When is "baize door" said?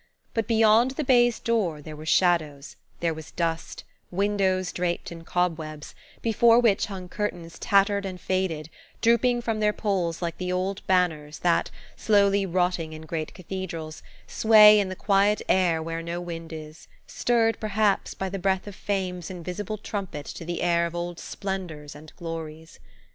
1.03-1.79